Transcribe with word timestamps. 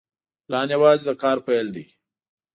پلان 0.45 0.67
یوازې 0.75 1.03
د 1.05 1.09
کار 1.23 1.37
پیل 1.47 1.67
دی. 1.75 1.85